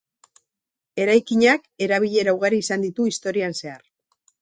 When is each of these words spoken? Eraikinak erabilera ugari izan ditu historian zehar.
Eraikinak 1.03 1.69
erabilera 1.89 2.37
ugari 2.41 2.65
izan 2.65 2.89
ditu 2.89 3.09
historian 3.15 3.59
zehar. 3.63 3.83